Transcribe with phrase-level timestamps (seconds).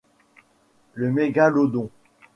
[0.95, 1.91] Le Mégalodon.